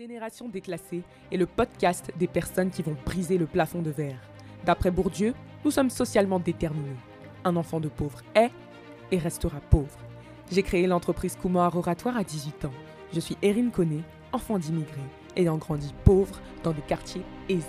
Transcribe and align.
Génération 0.00 0.48
déclassée 0.48 1.02
est 1.30 1.36
le 1.36 1.44
podcast 1.44 2.10
des 2.18 2.26
personnes 2.26 2.70
qui 2.70 2.80
vont 2.80 2.96
briser 3.04 3.36
le 3.36 3.44
plafond 3.44 3.82
de 3.82 3.90
verre. 3.90 4.18
D'après 4.64 4.90
Bourdieu, 4.90 5.34
nous 5.62 5.70
sommes 5.70 5.90
socialement 5.90 6.38
déterminés. 6.40 6.96
Un 7.44 7.54
enfant 7.54 7.80
de 7.80 7.88
pauvre 7.88 8.22
est 8.34 8.50
et 9.10 9.18
restera 9.18 9.60
pauvre. 9.68 9.98
J'ai 10.50 10.62
créé 10.62 10.86
l'entreprise 10.86 11.36
Kumar 11.36 11.76
Oratoire 11.76 12.16
à 12.16 12.24
18 12.24 12.64
ans. 12.64 12.72
Je 13.12 13.20
suis 13.20 13.36
Erin 13.42 13.68
Koné, 13.68 14.00
enfant 14.32 14.58
d'immigrés, 14.58 15.02
ayant 15.36 15.58
grandi 15.58 15.92
pauvre 16.02 16.40
dans 16.62 16.72
des 16.72 16.80
quartiers 16.80 17.26
aisés. 17.50 17.66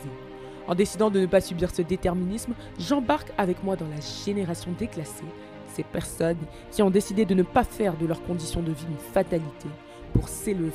En 0.70 0.75
décidant 0.75 1.11
de 1.11 1.20
ne 1.20 1.25
pas 1.25 1.41
subir 1.41 1.75
ce 1.75 1.82
déterminisme, 1.82 2.54
j'embarque 2.79 3.34
avec 3.38 3.61
moi 3.61 3.75
dans 3.75 3.89
la 3.89 4.00
génération 4.25 4.71
déclassée, 4.79 5.25
ces 5.73 5.84
personnes 5.84 6.38
qui 6.71 6.82
ont 6.82 6.91
décidé 6.91 7.25
de 7.25 7.36
ne 7.36 7.43
pas 7.43 7.66
faire 7.66 7.98
de 7.98 8.05
leurs 8.05 8.23
conditions 8.23 8.61
de 8.61 8.71
vie 8.71 8.86
une 8.89 9.13
fatalité 9.13 9.68
pour 10.14 10.30
s'élever 10.30 10.71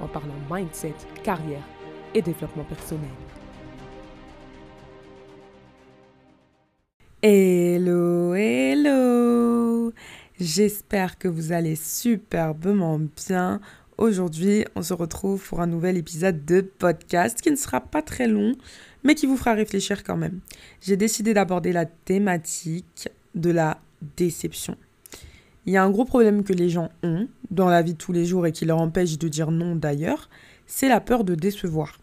en 0.00 0.06
parlant 0.06 0.34
mindset, 0.50 0.94
carrière 1.22 1.62
et 2.14 2.22
développement 2.22 2.64
personnel. 2.64 3.10
Hello, 7.22 8.34
hello 8.34 9.92
J'espère 10.40 11.18
que 11.18 11.26
vous 11.26 11.50
allez 11.50 11.74
superbement 11.74 13.00
bien. 13.26 13.60
Aujourd'hui, 13.96 14.64
on 14.76 14.82
se 14.82 14.94
retrouve 14.94 15.44
pour 15.44 15.60
un 15.60 15.66
nouvel 15.66 15.96
épisode 15.96 16.44
de 16.44 16.60
podcast 16.60 17.40
qui 17.40 17.50
ne 17.50 17.56
sera 17.56 17.80
pas 17.80 18.02
très 18.02 18.28
long, 18.28 18.54
mais 19.02 19.16
qui 19.16 19.26
vous 19.26 19.36
fera 19.36 19.54
réfléchir 19.54 20.04
quand 20.04 20.16
même. 20.16 20.38
J'ai 20.80 20.96
décidé 20.96 21.34
d'aborder 21.34 21.72
la 21.72 21.86
thématique 21.86 23.08
de 23.34 23.50
la 23.50 23.80
déception. 24.16 24.76
Il 25.66 25.72
y 25.72 25.76
a 25.76 25.82
un 25.82 25.90
gros 25.90 26.04
problème 26.04 26.44
que 26.44 26.52
les 26.52 26.68
gens 26.68 26.90
ont 27.02 27.26
dans 27.50 27.68
la 27.68 27.82
vie 27.82 27.94
de 27.94 27.98
tous 27.98 28.12
les 28.12 28.26
jours 28.26 28.46
et 28.46 28.52
qui 28.52 28.64
leur 28.64 28.80
empêche 28.80 29.18
de 29.18 29.28
dire 29.28 29.50
non 29.50 29.74
d'ailleurs, 29.74 30.28
c'est 30.66 30.88
la 30.88 31.00
peur 31.00 31.24
de 31.24 31.34
décevoir. 31.34 31.98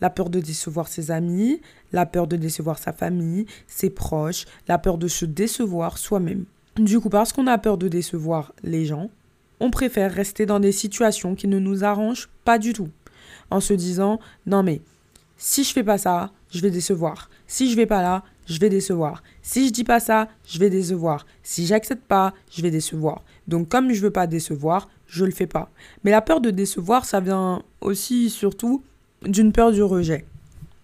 La 0.00 0.10
peur 0.10 0.30
de 0.30 0.40
décevoir 0.40 0.88
ses 0.88 1.10
amis, 1.10 1.60
la 1.92 2.06
peur 2.06 2.26
de 2.26 2.36
décevoir 2.36 2.78
sa 2.78 2.92
famille, 2.92 3.46
ses 3.66 3.90
proches, 3.90 4.46
la 4.68 4.78
peur 4.78 4.98
de 4.98 5.08
se 5.08 5.24
décevoir 5.24 5.98
soi-même. 5.98 6.44
Du 6.76 6.98
coup, 7.00 7.08
parce 7.08 7.32
qu'on 7.32 7.46
a 7.46 7.58
peur 7.58 7.78
de 7.78 7.88
décevoir 7.88 8.52
les 8.62 8.84
gens, 8.86 9.10
on 9.60 9.70
préfère 9.70 10.12
rester 10.12 10.46
dans 10.46 10.58
des 10.58 10.72
situations 10.72 11.34
qui 11.34 11.46
ne 11.46 11.58
nous 11.58 11.84
arrangent 11.84 12.28
pas 12.44 12.58
du 12.58 12.72
tout. 12.72 12.88
En 13.50 13.60
se 13.60 13.74
disant, 13.74 14.18
non 14.46 14.62
mais, 14.62 14.80
si 15.36 15.64
je 15.64 15.72
fais 15.72 15.84
pas 15.84 15.98
ça, 15.98 16.32
je 16.50 16.60
vais 16.60 16.70
décevoir. 16.70 17.30
Si 17.52 17.70
je 17.70 17.76
vais 17.76 17.84
pas 17.84 18.00
là, 18.00 18.22
je 18.46 18.58
vais 18.58 18.70
décevoir. 18.70 19.22
Si 19.42 19.66
je 19.66 19.72
dis 19.74 19.84
pas 19.84 20.00
ça, 20.00 20.28
je 20.46 20.58
vais 20.58 20.70
décevoir. 20.70 21.26
Si 21.42 21.66
j'accepte 21.66 22.02
pas, 22.02 22.32
je 22.50 22.62
vais 22.62 22.70
décevoir. 22.70 23.22
Donc 23.46 23.68
comme 23.68 23.92
je 23.92 24.00
veux 24.00 24.10
pas 24.10 24.26
décevoir, 24.26 24.88
je 25.06 25.26
le 25.26 25.32
fais 25.32 25.46
pas. 25.46 25.68
Mais 26.02 26.10
la 26.10 26.22
peur 26.22 26.40
de 26.40 26.50
décevoir, 26.50 27.04
ça 27.04 27.20
vient 27.20 27.62
aussi 27.82 28.30
surtout 28.30 28.82
d'une 29.20 29.52
peur 29.52 29.70
du 29.70 29.82
rejet. 29.82 30.24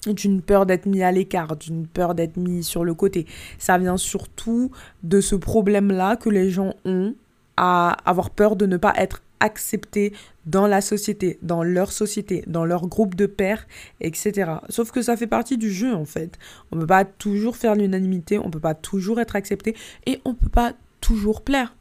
D'une 0.09 0.43
peur 0.43 0.67
d'être 0.67 0.85
mis 0.85 1.03
à 1.03 1.11
l'écart, 1.11 1.57
d'une 1.57 1.87
peur 1.87 2.15
d'être 2.15 2.37
mis 2.37 2.63
sur 2.63 2.85
le 2.85 2.93
côté. 2.93 3.25
Ça 3.59 3.79
vient 3.79 3.97
surtout 3.97 4.71
de 5.03 5.23
ce 5.23 5.37
problème-là 5.37 6.17
que 6.17 6.29
les 6.29 6.51
gens 6.51 6.75
ont 6.85 7.15
à 7.57 7.97
avoir 8.05 8.29
peur 8.29 8.57
de 8.57 8.67
ne 8.67 8.77
pas 8.77 8.93
être 8.99 9.23
acceptés 9.41 10.13
dans 10.47 10.67
la 10.67 10.81
société, 10.81 11.39
dans 11.43 11.63
leur 11.63 11.93
société, 11.93 12.45
dans 12.47 12.65
leur 12.65 12.87
groupe 12.87 13.15
de 13.15 13.27
pairs, 13.27 13.67
etc. 14.01 14.53
Sauf 14.69 14.91
que 14.91 15.03
ça 15.03 15.17
fait 15.17 15.27
partie 15.27 15.59
du 15.59 15.71
jeu 15.71 15.95
en 15.95 16.05
fait. 16.05 16.39
On 16.73 16.77
ne 16.77 16.81
peut 16.83 16.87
pas 16.87 17.05
toujours 17.05 17.57
faire 17.57 17.75
l'unanimité, 17.75 18.39
on 18.39 18.47
ne 18.47 18.51
peut 18.51 18.61
pas 18.61 18.75
toujours 18.75 19.21
être 19.21 19.37
accepté 19.37 19.77
et 20.07 20.21
on 20.25 20.31
ne 20.31 20.37
peut 20.37 20.49
pas 20.49 20.75
toujours 21.01 21.43
plaire. 21.43 21.75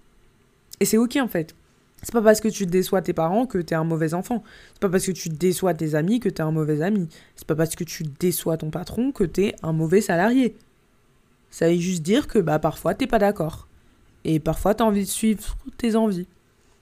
Et 0.80 0.86
c'est 0.86 0.98
ok 0.98 1.18
en 1.18 1.28
fait. 1.28 1.56
C'est 2.04 2.14
pas 2.14 2.22
parce 2.22 2.42
que 2.42 2.48
tu 2.48 2.66
déçois 2.66 3.02
tes 3.02 3.14
parents 3.14 3.48
que 3.48 3.58
tu 3.58 3.74
es 3.74 3.78
un 3.78 3.84
mauvais 3.84 4.14
enfant. 4.14 4.44
C'est 4.74 4.82
pas 4.82 4.90
parce 4.90 5.06
que 5.06 5.12
tu 5.12 5.30
déçois 5.30 5.74
tes 5.74 5.96
amis 5.96 6.20
que 6.20 6.30
tu 6.30 6.36
es 6.36 6.42
un 6.42 6.52
mauvais 6.52 6.82
ami. 6.82 7.10
C'est 7.36 7.48
pas 7.48 7.56
parce 7.56 7.76
que 7.76 7.84
tu 7.84 8.04
déçois 8.04 8.58
ton 8.58 8.70
patron 8.70 9.12
que 9.12 9.24
tu 9.24 9.46
es 9.46 9.56
un 9.64 9.74
mauvais 9.74 10.02
salarié. 10.02 10.56
Ça 11.50 11.70
veut 11.70 11.78
juste 11.78 12.04
dire 12.04 12.28
que 12.28 12.40
bah 12.40 12.60
parfois 12.60 12.94
t'es 12.94 13.08
pas 13.08 13.20
d'accord. 13.20 13.68
Et 14.26 14.40
parfois 14.40 14.76
tu 14.76 14.84
as 14.84 14.86
envie 14.86 15.06
de 15.06 15.10
suivre 15.10 15.58
tes 15.78 15.96
envies. 15.96 16.28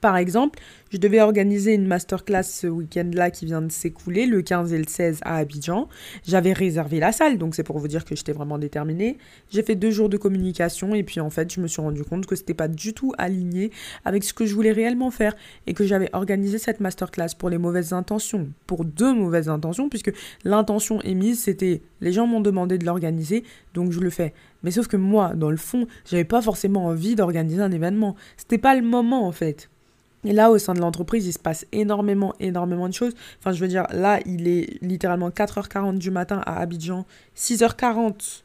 Par 0.05 0.17
exemple, 0.17 0.59
je 0.91 0.99
devais 0.99 1.19
organiser 1.19 1.73
une 1.73 1.87
masterclass 1.87 2.43
ce 2.43 2.67
week-end-là 2.67 3.31
qui 3.31 3.47
vient 3.47 3.63
de 3.63 3.71
s'écouler, 3.71 4.27
le 4.27 4.43
15 4.43 4.71
et 4.71 4.77
le 4.77 4.85
16 4.87 5.21
à 5.23 5.37
Abidjan. 5.37 5.89
J'avais 6.27 6.53
réservé 6.53 6.99
la 6.99 7.11
salle, 7.11 7.39
donc 7.39 7.55
c'est 7.55 7.63
pour 7.63 7.79
vous 7.79 7.87
dire 7.87 8.05
que 8.05 8.15
j'étais 8.15 8.31
vraiment 8.31 8.59
déterminée. 8.59 9.17
J'ai 9.49 9.63
fait 9.63 9.73
deux 9.73 9.89
jours 9.89 10.07
de 10.07 10.17
communication 10.17 10.93
et 10.93 11.01
puis 11.01 11.19
en 11.21 11.31
fait, 11.31 11.51
je 11.51 11.59
me 11.59 11.65
suis 11.65 11.81
rendu 11.81 12.03
compte 12.03 12.27
que 12.27 12.35
c'était 12.35 12.53
pas 12.53 12.67
du 12.67 12.93
tout 12.93 13.13
aligné 13.17 13.71
avec 14.05 14.23
ce 14.23 14.31
que 14.31 14.45
je 14.45 14.53
voulais 14.53 14.73
réellement 14.73 15.09
faire 15.09 15.35
et 15.65 15.73
que 15.73 15.85
j'avais 15.85 16.11
organisé 16.13 16.59
cette 16.59 16.81
masterclass 16.81 17.29
pour 17.35 17.49
les 17.49 17.57
mauvaises 17.57 17.91
intentions, 17.91 18.47
pour 18.67 18.85
deux 18.85 19.11
mauvaises 19.11 19.49
intentions, 19.49 19.89
puisque 19.89 20.13
l'intention 20.43 21.01
émise, 21.01 21.39
c'était 21.39 21.81
les 21.99 22.11
gens 22.11 22.27
m'ont 22.27 22.41
demandé 22.41 22.77
de 22.77 22.85
l'organiser, 22.85 23.43
donc 23.73 23.91
je 23.91 23.99
le 23.99 24.11
fais. 24.11 24.35
Mais 24.61 24.69
sauf 24.69 24.87
que 24.87 24.97
moi, 24.97 25.33
dans 25.33 25.49
le 25.49 25.57
fond, 25.57 25.87
j'avais 26.05 26.25
pas 26.25 26.43
forcément 26.43 26.85
envie 26.85 27.15
d'organiser 27.15 27.63
un 27.63 27.71
événement. 27.71 28.15
C'était 28.37 28.59
pas 28.59 28.75
le 28.75 28.83
moment 28.83 29.27
en 29.27 29.31
fait. 29.31 29.69
Et 30.25 30.33
là, 30.33 30.49
au 30.51 30.57
sein 30.57 30.73
de 30.73 30.79
l'entreprise, 30.79 31.25
il 31.27 31.33
se 31.33 31.39
passe 31.39 31.65
énormément, 31.71 32.33
énormément 32.39 32.89
de 32.89 32.93
choses. 32.93 33.13
Enfin, 33.39 33.51
je 33.51 33.59
veux 33.59 33.67
dire, 33.67 33.85
là, 33.91 34.19
il 34.25 34.47
est 34.47 34.81
littéralement 34.81 35.29
4h40 35.29 35.97
du 35.97 36.11
matin 36.11 36.41
à 36.45 36.59
Abidjan, 36.59 37.05
6h40 37.37 38.41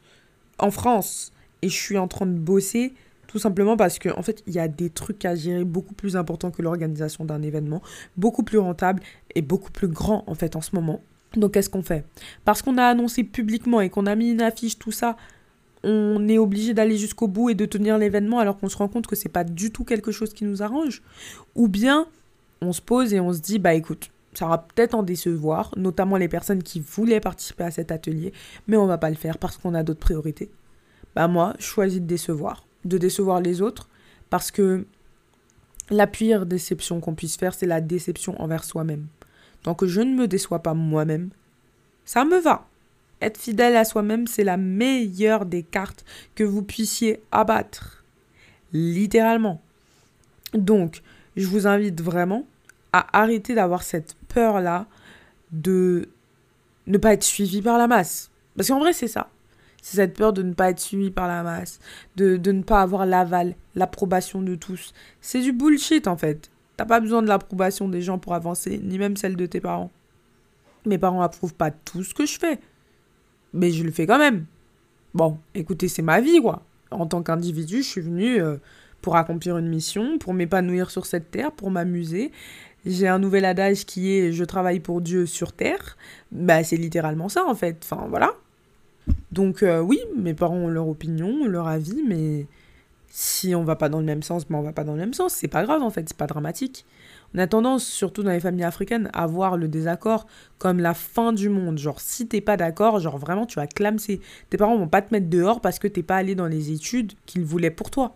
en 0.59 0.71
France, 0.71 1.33
et 1.61 1.69
je 1.69 1.75
suis 1.75 1.97
en 1.97 2.07
train 2.07 2.25
de 2.25 2.37
bosser 2.37 2.93
tout 3.31 3.39
simplement 3.39 3.77
parce 3.77 3.97
qu'en 3.97 4.19
en 4.19 4.23
fait, 4.23 4.43
il 4.45 4.53
y 4.53 4.59
a 4.59 4.67
des 4.67 4.89
trucs 4.89 5.23
à 5.23 5.35
gérer 5.35 5.63
beaucoup 5.63 5.93
plus 5.93 6.17
importants 6.17 6.51
que 6.51 6.61
l'organisation 6.61 7.23
d'un 7.23 7.41
événement, 7.41 7.81
beaucoup 8.17 8.43
plus 8.43 8.57
rentable 8.57 9.01
et 9.35 9.41
beaucoup 9.41 9.71
plus 9.71 9.87
grand 9.87 10.25
en 10.27 10.35
fait 10.35 10.57
en 10.57 10.61
ce 10.61 10.75
moment. 10.75 11.01
Donc, 11.37 11.53
qu'est-ce 11.53 11.69
qu'on 11.69 11.81
fait? 11.81 12.03
Parce 12.43 12.61
qu'on 12.61 12.77
a 12.77 12.83
annoncé 12.83 13.23
publiquement 13.23 13.79
et 13.79 13.89
qu'on 13.89 14.05
a 14.05 14.15
mis 14.15 14.31
une 14.31 14.41
affiche, 14.41 14.77
tout 14.77 14.91
ça, 14.91 15.15
on 15.83 16.27
est 16.27 16.37
obligé 16.37 16.73
d'aller 16.73 16.97
jusqu'au 16.97 17.27
bout 17.27 17.49
et 17.49 17.55
de 17.55 17.65
tenir 17.65 17.97
l'événement 17.97 18.39
alors 18.39 18.57
qu'on 18.57 18.69
se 18.69 18.77
rend 18.77 18.87
compte 18.87 19.07
que 19.07 19.15
c'est 19.15 19.29
pas 19.29 19.43
du 19.43 19.71
tout 19.71 19.83
quelque 19.83 20.11
chose 20.11 20.33
qui 20.33 20.45
nous 20.45 20.61
arrange 20.61 21.01
Ou 21.55 21.67
bien 21.67 22.07
on 22.61 22.73
se 22.73 22.81
pose 22.81 23.13
et 23.13 23.19
on 23.19 23.33
se 23.33 23.39
dit 23.39 23.57
bah 23.57 23.73
écoute, 23.73 24.11
ça 24.33 24.47
va 24.47 24.59
peut-être 24.59 24.93
en 24.93 25.03
décevoir, 25.03 25.71
notamment 25.77 26.17
les 26.17 26.27
personnes 26.27 26.63
qui 26.63 26.79
voulaient 26.79 27.19
participer 27.19 27.63
à 27.63 27.71
cet 27.71 27.91
atelier, 27.91 28.33
mais 28.67 28.77
on 28.77 28.85
va 28.85 28.97
pas 28.97 29.09
le 29.09 29.15
faire 29.15 29.37
parce 29.37 29.57
qu'on 29.57 29.73
a 29.73 29.83
d'autres 29.83 29.99
priorités. 29.99 30.51
Bah 31.15 31.27
moi, 31.27 31.53
je 31.59 31.65
choisis 31.65 31.99
de 31.99 32.05
décevoir, 32.05 32.65
de 32.85 32.97
décevoir 32.97 33.41
les 33.41 33.61
autres 33.61 33.89
parce 34.29 34.51
que 34.51 34.85
la 35.89 36.07
pire 36.07 36.45
déception 36.45 37.01
qu'on 37.01 37.15
puisse 37.15 37.35
faire, 37.35 37.53
c'est 37.53 37.65
la 37.65 37.81
déception 37.81 38.39
envers 38.41 38.63
soi-même. 38.63 39.07
Tant 39.63 39.75
que 39.75 39.87
je 39.87 40.01
ne 40.01 40.15
me 40.15 40.27
déçois 40.27 40.59
pas 40.59 40.73
moi-même, 40.73 41.31
ça 42.05 42.23
me 42.23 42.39
va. 42.39 42.67
Être 43.21 43.37
fidèle 43.37 43.75
à 43.75 43.85
soi-même, 43.85 44.25
c'est 44.25 44.43
la 44.43 44.57
meilleure 44.57 45.45
des 45.45 45.61
cartes 45.61 46.03
que 46.33 46.43
vous 46.43 46.63
puissiez 46.63 47.21
abattre. 47.31 48.03
Littéralement. 48.73 49.61
Donc, 50.53 51.01
je 51.35 51.47
vous 51.47 51.67
invite 51.67 52.01
vraiment 52.01 52.45
à 52.93 53.19
arrêter 53.19 53.53
d'avoir 53.53 53.83
cette 53.83 54.15
peur-là 54.27 54.87
de 55.51 56.09
ne 56.87 56.97
pas 56.97 57.13
être 57.13 57.23
suivi 57.23 57.61
par 57.61 57.77
la 57.77 57.87
masse. 57.87 58.31
Parce 58.55 58.69
qu'en 58.69 58.79
vrai, 58.79 58.93
c'est 58.93 59.07
ça. 59.07 59.29
C'est 59.81 59.97
cette 59.97 60.15
peur 60.15 60.33
de 60.33 60.43
ne 60.43 60.53
pas 60.53 60.69
être 60.69 60.79
suivi 60.79 61.09
par 61.09 61.27
la 61.27 61.43
masse, 61.43 61.79
de, 62.15 62.37
de 62.37 62.51
ne 62.51 62.61
pas 62.61 62.81
avoir 62.81 63.05
l'aval, 63.05 63.55
l'approbation 63.75 64.41
de 64.41 64.55
tous. 64.55 64.93
C'est 65.21 65.41
du 65.41 65.53
bullshit 65.53 66.07
en 66.07 66.17
fait. 66.17 66.51
T'as 66.77 66.85
pas 66.85 66.99
besoin 66.99 67.21
de 67.21 67.27
l'approbation 67.27 67.89
des 67.89 68.01
gens 68.01 68.19
pour 68.19 68.35
avancer, 68.35 68.79
ni 68.83 68.99
même 68.99 69.17
celle 69.17 69.35
de 69.35 69.45
tes 69.45 69.59
parents. 69.59 69.91
Mes 70.85 70.97
parents 70.97 71.21
approuvent 71.21 71.55
pas 71.55 71.71
tout 71.71 72.03
ce 72.03 72.13
que 72.13 72.25
je 72.25 72.39
fais 72.39 72.59
mais 73.53 73.71
je 73.71 73.83
le 73.83 73.91
fais 73.91 74.05
quand 74.05 74.19
même. 74.19 74.45
Bon, 75.13 75.37
écoutez, 75.55 75.87
c'est 75.87 76.01
ma 76.01 76.21
vie, 76.21 76.41
quoi. 76.41 76.63
En 76.91 77.05
tant 77.05 77.21
qu'individu, 77.21 77.77
je 77.83 77.87
suis 77.87 78.01
venu 78.01 78.41
euh, 78.41 78.57
pour 79.01 79.15
accomplir 79.15 79.57
une 79.57 79.67
mission, 79.67 80.17
pour 80.17 80.33
m'épanouir 80.33 80.91
sur 80.91 81.05
cette 81.05 81.31
terre, 81.31 81.51
pour 81.51 81.71
m'amuser. 81.71 82.31
J'ai 82.85 83.07
un 83.07 83.19
nouvel 83.19 83.45
adage 83.45 83.85
qui 83.85 84.11
est 84.11 84.31
je 84.31 84.43
travaille 84.43 84.79
pour 84.79 85.01
Dieu 85.01 85.25
sur 85.25 85.53
terre. 85.53 85.97
Bah, 86.31 86.63
c'est 86.63 86.77
littéralement 86.77 87.29
ça, 87.29 87.45
en 87.45 87.55
fait. 87.55 87.77
Enfin, 87.83 88.07
voilà. 88.09 88.33
Donc, 89.31 89.63
euh, 89.63 89.79
oui, 89.79 89.99
mes 90.17 90.33
parents 90.33 90.55
ont 90.55 90.67
leur 90.67 90.87
opinion, 90.87 91.45
leur 91.45 91.67
avis, 91.67 92.03
mais 92.07 92.45
si 93.11 93.53
on 93.55 93.63
va 93.63 93.75
pas 93.75 93.89
dans 93.89 93.99
le 93.99 94.05
même 94.05 94.23
sens, 94.23 94.47
ben 94.47 94.57
on 94.57 94.61
va 94.61 94.71
pas 94.71 94.85
dans 94.85 94.93
le 94.93 94.99
même 94.99 95.13
sens. 95.13 95.33
C'est 95.33 95.49
pas 95.49 95.63
grave, 95.63 95.83
en 95.83 95.89
fait, 95.89 96.07
c'est 96.07 96.17
pas 96.17 96.27
dramatique. 96.27 96.85
On 97.35 97.39
a 97.39 97.47
tendance, 97.47 97.85
surtout 97.85 98.23
dans 98.23 98.31
les 98.31 98.39
familles 98.39 98.63
africaines, 98.63 99.09
à 99.13 99.27
voir 99.27 99.57
le 99.57 99.67
désaccord 99.67 100.27
comme 100.57 100.79
la 100.79 100.93
fin 100.93 101.33
du 101.33 101.49
monde. 101.49 101.77
Genre, 101.77 101.99
si 101.99 102.27
t'es 102.27 102.41
pas 102.41 102.57
d'accord, 102.57 102.99
genre 102.99 103.17
vraiment, 103.17 103.45
tu 103.45 103.55
vas 103.55 103.67
clamser. 103.67 104.21
Tes 104.49 104.57
parents 104.57 104.77
vont 104.77 104.87
pas 104.87 105.01
te 105.01 105.13
mettre 105.13 105.29
dehors 105.29 105.59
parce 105.59 105.77
que 105.77 105.87
t'es 105.87 106.03
pas 106.03 106.15
allé 106.15 106.35
dans 106.35 106.47
les 106.47 106.71
études 106.71 107.13
qu'ils 107.25 107.43
voulaient 107.43 107.69
pour 107.69 107.91
toi. 107.91 108.15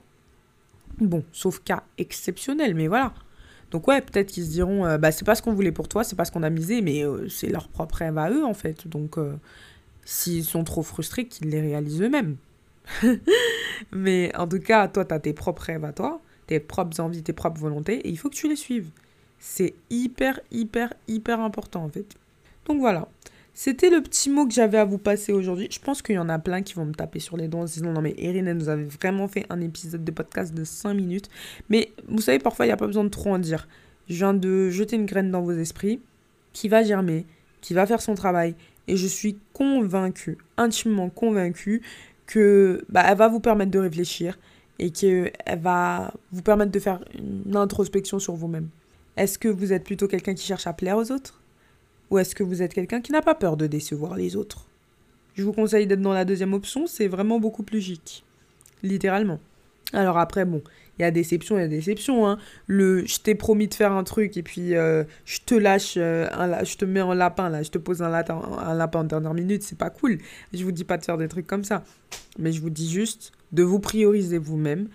Bon, 1.00 1.24
sauf 1.34 1.60
cas 1.60 1.84
exceptionnel, 1.98 2.74
mais 2.74 2.88
voilà. 2.88 3.14
Donc 3.72 3.88
ouais, 3.90 4.02
peut-être 4.02 4.32
qu'ils 4.32 4.46
se 4.46 4.52
diront, 4.52 4.86
euh, 4.86 4.98
bah 4.98 5.12
c'est 5.12 5.26
pas 5.26 5.36
ce 5.36 5.42
qu'on 5.42 5.54
voulait 5.54 5.74
pour 5.74 5.90
toi, 5.90 6.06
c'est 6.06 6.16
pas 6.16 6.24
ce 6.24 6.32
qu'on 6.32 6.44
a 6.44 6.50
misé, 6.50 6.82
mais 6.82 7.04
euh, 7.04 7.28
c'est 7.28 7.50
leur 7.50 7.68
propre 7.68 7.96
rêve 7.96 8.18
à 8.18 8.30
eux 8.30 8.46
en 8.46 8.54
fait. 8.54 8.88
Donc 8.88 9.18
euh, 9.18 9.34
s'ils 10.06 10.46
sont 10.46 10.64
trop 10.64 10.84
frustrés, 10.84 11.28
qu'ils 11.28 11.50
les 11.50 11.60
réalisent 11.60 12.02
eux-mêmes. 12.02 12.38
mais 13.92 14.36
en 14.36 14.48
tout 14.48 14.60
cas, 14.60 14.88
toi, 14.88 15.06
t'as 15.06 15.20
tes 15.20 15.34
propres 15.34 15.64
rêves 15.64 15.86
à 15.86 15.94
toi, 15.94 16.22
tes 16.48 16.60
propres 16.60 17.00
envies, 17.00 17.24
tes 17.24 17.34
propres 17.34 17.60
volontés, 17.60 17.96
et 17.98 18.10
il 18.10 18.18
faut 18.18 18.30
que 18.30 18.36
tu 18.36 18.48
les 18.48 18.56
suives. 18.56 18.90
C'est 19.40 19.74
hyper, 19.90 20.40
hyper, 20.52 20.94
hyper 21.08 21.40
important 21.40 21.84
en 21.84 21.90
fait. 21.90 22.16
Donc 22.66 22.80
voilà. 22.80 23.08
C'était 23.58 23.90
le 23.90 24.02
petit 24.02 24.30
mot 24.30 24.46
que 24.46 24.54
j'avais 24.54 24.78
à 24.78 24.84
vous 24.84 24.98
passer 24.98 25.32
aujourd'hui. 25.32 25.70
Je 25.72 25.80
pense 25.80 26.02
qu'il 26.02 26.16
y 26.16 26.20
en 26.20 26.28
a 26.28 26.40
plein 26.40 26.62
qui 26.62 26.74
vont 26.74 26.84
me 26.84 26.94
taper 26.94 27.20
sur 27.20 27.38
les 27.38 27.46
se 27.46 27.74
disant 27.74 27.94
non 27.94 28.02
mais 28.02 28.14
Erin, 28.18 28.46
elle 28.48 28.58
nous 28.58 28.68
avait 28.68 28.84
vraiment 28.84 29.30
fait 29.30 29.46
un 29.50 29.62
épisode 29.62 30.04
de 30.04 30.12
podcast 30.12 30.54
de 30.54 30.66
5 30.66 30.94
minutes. 30.94 31.30
Mais 31.70 31.94
vous 32.10 32.22
savez, 32.22 32.38
parfois 32.40 32.66
il 32.66 32.70
n'y 32.70 32.74
a 32.74 32.78
pas 32.78 32.88
besoin 32.88 33.06
de 33.06 33.10
trop 33.10 33.34
en 33.34 33.40
dire. 33.40 33.70
Je 34.10 34.16
viens 34.16 34.34
de 34.34 34.70
jeter 34.70 34.98
une 34.98 35.06
graine 35.06 35.32
dans 35.32 35.42
vos 35.42 35.54
esprits 35.54 36.02
qui 36.52 36.68
va 36.68 36.84
germer, 36.84 37.26
qui 37.62 37.74
va 37.74 37.86
faire 37.86 38.02
son 38.02 38.14
travail. 38.14 38.56
Et 38.90 38.98
je 38.98 39.08
suis 39.08 39.38
convaincue, 39.54 40.38
intimement 40.58 41.10
convaincue, 41.10 41.82
que 42.26 42.84
bah, 42.90 43.04
elle 43.08 43.18
va 43.18 43.28
vous 43.28 43.40
permettre 43.40 43.72
de 43.72 43.80
réfléchir 43.80 44.38
et 44.80 44.92
qu'elle 44.92 45.32
va 45.60 46.14
vous 46.32 46.42
permettre 46.42 46.72
de 46.72 46.80
faire 46.80 47.00
une 47.18 47.56
introspection 47.56 48.20
sur 48.20 48.36
vous-même. 48.36 48.70
Est-ce 49.18 49.40
que 49.40 49.48
vous 49.48 49.72
êtes 49.72 49.84
plutôt 49.84 50.08
quelqu'un 50.08 50.34
qui 50.34 50.46
cherche 50.46 50.68
à 50.68 50.74
plaire 50.74 50.98
aux 50.98 51.12
autres 51.12 51.42
ou 52.12 52.20
est-ce 52.20 52.36
que 52.36 52.44
vous 52.44 52.62
êtes 52.62 52.74
quelqu'un 52.74 53.02
qui 53.02 53.12
n'a 53.12 53.22
pas 53.22 53.36
peur 53.36 53.58
de 53.58 53.68
décevoir 53.68 54.16
les 54.16 54.36
autres? 54.36 54.66
Je 55.36 55.44
vous 55.44 55.54
conseille 55.54 55.88
d'être 55.88 56.02
dans 56.02 56.14
la 56.14 56.26
deuxième 56.26 56.54
option, 56.54 56.88
c'est 56.88 57.08
vraiment 57.08 57.40
beaucoup 57.40 57.64
plus 57.64 57.82
chic. 57.82 58.24
Littéralement. 58.84 59.40
Alors 59.94 60.18
après, 60.18 60.46
bon, 60.46 60.62
il 60.98 61.02
y 61.02 61.06
a 61.06 61.12
déception, 61.12 61.58
il 61.58 61.62
y 61.62 61.64
a 61.64 61.68
déception. 61.68 62.28
Hein. 62.28 62.38
Le 62.68 63.06
je 63.06 63.20
t'ai 63.20 63.36
promis 63.36 63.68
de 63.68 63.74
faire 63.74 63.92
un 63.92 64.04
truc 64.04 64.38
et 64.38 64.44
puis 64.44 64.76
euh, 64.76 65.04
je 65.26 65.40
te 65.46 65.56
lâche, 65.56 65.96
euh, 65.98 66.28
je 66.64 66.76
te 66.78 66.86
mets 66.86 67.02
en 67.02 67.14
lapin, 67.14 67.50
là, 67.50 67.64
je 67.64 67.70
te 67.70 67.78
pose 67.78 68.02
un, 68.02 68.10
lapin, 68.10 68.42
un 68.60 68.74
lapin 68.74 69.00
en 69.02 69.04
dernière 69.04 69.34
minute, 69.34 69.64
c'est 69.64 69.78
pas 69.78 69.90
cool. 69.90 70.18
Je 70.54 70.64
vous 70.64 70.72
dis 70.72 70.84
pas 70.84 70.98
de 70.98 71.04
faire 71.04 71.18
des 71.18 71.28
trucs 71.28 71.48
comme 71.48 71.64
ça. 71.64 71.84
Mais 72.40 72.52
je 72.52 72.62
vous 72.62 72.70
dis 72.70 72.90
juste 72.90 73.32
de 73.52 73.64
vous 73.64 73.80
prioriser 73.80 74.38
vous-même, 74.38 74.88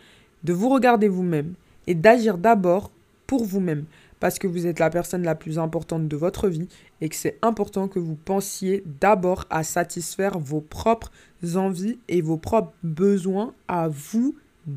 de 0.44 0.52
vous 0.52 0.69
regarder 0.69 1.08
vous-même 1.08 1.55
et 1.87 1.94
d'agir 1.94 2.38
d'abord 2.38 2.91
pour 3.26 3.44
vous-même 3.44 3.85
parce 4.20 4.38
que 4.38 4.46
vous 4.46 4.67
êtes 4.67 4.79
la 4.79 4.91
personne 4.91 5.23
la 5.23 5.35
plus 5.35 5.58
importante 5.58 6.06
de 6.06 6.17
votre 6.17 6.49
vie 6.49 6.69
et 7.00 7.08
que 7.08 7.17
c'est 7.17 7.38
important 7.43 7.88
que 7.88 7.99
vous 7.99 8.14
pensiez 8.14 8.85
d'abord 9.00 9.46
à 9.50 9.64
satisfaire 9.64 10.38
vos 10.38 10.61
propres 10.61 11.11
envies 11.55 11.99
et 12.08 12.20
vos 12.20 12.37
propres 12.37 12.75
besoins 12.82 13.55
à 13.67 13.88
vous 13.88 14.37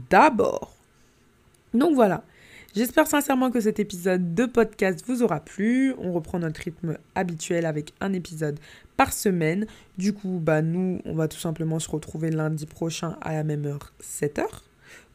d'abord. 0.10 0.74
Donc 1.74 1.96
voilà. 1.96 2.24
J'espère 2.76 3.06
sincèrement 3.06 3.52
que 3.52 3.60
cet 3.60 3.80
épisode 3.80 4.34
de 4.34 4.46
podcast 4.46 5.04
vous 5.06 5.22
aura 5.22 5.40
plu. 5.40 5.94
On 6.00 6.12
reprend 6.12 6.40
notre 6.40 6.62
rythme 6.62 6.98
habituel 7.14 7.68
avec 7.68 7.94
un 8.02 8.14
épisode 8.14 8.60
par 8.98 9.14
semaine. 9.14 9.68
Du 9.98 10.12
coup, 10.14 10.40
bah 10.42 10.64
nous, 10.64 11.00
on 11.06 11.14
va 11.14 11.28
tout 11.28 11.38
simplement 11.38 11.80
se 11.80 11.90
retrouver 11.90 12.32
lundi 12.32 12.66
prochain 12.66 13.16
à 13.22 13.34
la 13.34 13.44
même 13.44 13.66
heure, 13.66 13.94
7h 14.02 14.48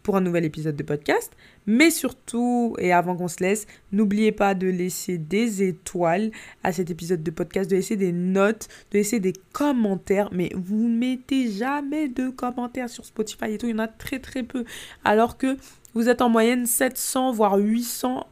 pour 0.08 0.16
un 0.16 0.22
nouvel 0.22 0.46
épisode 0.46 0.74
de 0.74 0.82
podcast. 0.82 1.36
Mais 1.66 1.90
surtout, 1.90 2.74
et 2.78 2.94
avant 2.94 3.14
qu'on 3.14 3.28
se 3.28 3.42
laisse, 3.42 3.66
n'oubliez 3.92 4.32
pas 4.32 4.54
de 4.54 4.66
laisser 4.66 5.18
des 5.18 5.62
étoiles 5.62 6.30
à 6.64 6.72
cet 6.72 6.88
épisode 6.88 7.22
de 7.22 7.30
podcast, 7.30 7.70
de 7.70 7.76
laisser 7.76 7.96
des 7.96 8.12
notes, 8.12 8.68
de 8.90 8.96
laisser 8.96 9.20
des 9.20 9.34
commentaires. 9.52 10.30
Mais 10.32 10.50
vous 10.54 10.88
mettez 10.88 11.50
jamais 11.50 12.08
de 12.08 12.30
commentaires 12.30 12.88
sur 12.88 13.04
Spotify 13.04 13.52
et 13.52 13.58
tout, 13.58 13.66
il 13.66 13.72
y 13.72 13.74
en 13.74 13.80
a 13.80 13.86
très 13.86 14.18
très 14.18 14.42
peu. 14.42 14.64
Alors 15.04 15.36
que 15.36 15.58
vous 15.92 16.08
êtes 16.08 16.22
en 16.22 16.30
moyenne 16.30 16.64
700 16.64 17.32
voire 17.32 17.58
800 17.58 18.26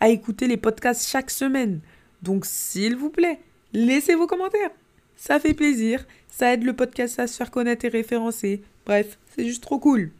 à 0.00 0.08
écouter 0.08 0.48
les 0.48 0.56
podcasts 0.56 1.08
chaque 1.08 1.30
semaine. 1.30 1.78
Donc 2.22 2.44
s'il 2.44 2.96
vous 2.96 3.10
plaît, 3.10 3.38
laissez 3.72 4.16
vos 4.16 4.26
commentaires. 4.26 4.72
Ça 5.14 5.38
fait 5.38 5.54
plaisir, 5.54 6.04
ça 6.26 6.52
aide 6.52 6.64
le 6.64 6.74
podcast 6.74 7.20
à 7.20 7.28
se 7.28 7.36
faire 7.36 7.52
connaître 7.52 7.84
et 7.84 7.88
référencer. 7.88 8.62
Bref, 8.84 9.16
c'est 9.36 9.46
juste 9.46 9.62
trop 9.62 9.78
cool. 9.78 10.10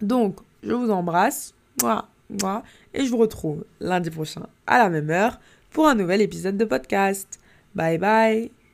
Donc, 0.00 0.38
je 0.62 0.72
vous 0.72 0.90
embrasse. 0.90 1.54
Moi, 1.82 2.06
moi, 2.42 2.62
et 2.94 3.04
je 3.04 3.10
vous 3.10 3.18
retrouve 3.18 3.64
lundi 3.80 4.10
prochain 4.10 4.42
à 4.66 4.78
la 4.78 4.88
même 4.88 5.10
heure 5.10 5.38
pour 5.70 5.86
un 5.86 5.94
nouvel 5.94 6.20
épisode 6.20 6.56
de 6.56 6.64
podcast. 6.64 7.38
Bye 7.74 7.98
bye 7.98 8.65